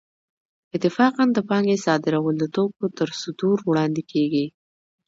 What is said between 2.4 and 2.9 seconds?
توکو